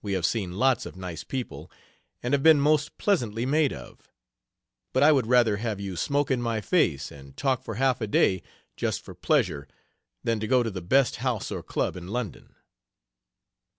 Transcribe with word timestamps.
We 0.00 0.14
have 0.14 0.24
seen 0.24 0.56
lots 0.56 0.86
of 0.86 0.96
nice 0.96 1.24
people 1.24 1.70
and 2.22 2.32
have 2.32 2.42
been 2.42 2.58
most 2.58 2.96
pleasantly 2.96 3.44
made 3.44 3.70
of; 3.70 4.10
but 4.94 5.02
I 5.02 5.12
would 5.12 5.26
rather 5.26 5.58
have 5.58 5.78
you 5.78 5.94
smoke 5.94 6.30
in 6.30 6.40
my 6.40 6.62
face, 6.62 7.12
and 7.12 7.36
talk 7.36 7.62
for 7.62 7.74
half 7.74 8.00
a 8.00 8.06
day 8.06 8.42
just 8.78 9.02
for 9.02 9.14
pleasure, 9.14 9.68
than 10.24 10.40
to 10.40 10.46
go 10.46 10.62
to 10.62 10.70
the 10.70 10.80
best 10.80 11.16
house 11.16 11.50
or 11.52 11.62
club 11.62 11.96
in 11.96 12.08
London." 12.08 12.54